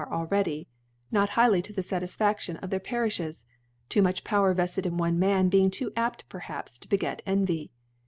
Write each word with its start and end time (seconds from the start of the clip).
already, 0.11 0.65
not 1.11 1.29
highly 1.29 1.61
to 1.61 1.71
the 1.71 1.83
Satisfaftron 1.83 2.57
of 2.63 2.71
their 2.71 2.79
Parilhes;, 2.79 3.45
too 3.87 4.01
much 4.01 4.23
Power 4.23 4.55
vefted' 4.55 4.81
ki 4.85 4.89
one 4.89 5.19
Man 5.19 5.47
b^ing 5.47 5.67
t6o 5.67 5.93
apt 5.95 6.27
perhaps 6.27 6.79
to 6.79 6.87
beget" 6.89 7.21
Envy. 7.27 7.69